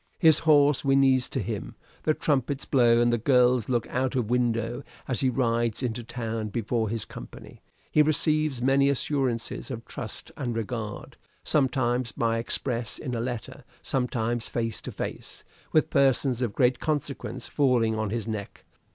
His 0.17 0.39
horse 0.39 0.83
whinnies 0.83 1.29
to 1.29 1.39
him; 1.39 1.75
the 2.05 2.15
trumpets 2.15 2.65
blow 2.65 2.99
and 2.99 3.13
the 3.13 3.19
girls 3.19 3.69
look 3.69 3.85
out 3.85 4.15
of 4.15 4.31
window 4.31 4.81
as 5.07 5.19
he 5.19 5.29
rides 5.29 5.83
into 5.83 6.03
town 6.03 6.47
before 6.47 6.89
his 6.89 7.05
company; 7.05 7.61
he 7.91 8.01
receives 8.01 8.63
many 8.63 8.89
assurances 8.89 9.69
of 9.69 9.85
trust 9.85 10.31
and 10.35 10.55
regard 10.57 11.17
sometimes 11.43 12.11
by 12.13 12.39
express 12.39 12.97
in 12.97 13.13
a 13.13 13.21
letter 13.21 13.63
sometimes 13.83 14.49
face 14.49 14.81
to 14.81 14.91
face, 14.91 15.43
with 15.71 15.91
persons 15.91 16.41
of 16.41 16.55
great 16.55 16.79
consequence 16.79 17.47
falling 17.47 17.93
on 17.93 18.09
his 18.09 18.25
neck. 18.27 18.65